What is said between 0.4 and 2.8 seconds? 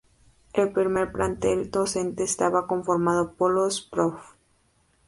El primer plantel docente estaba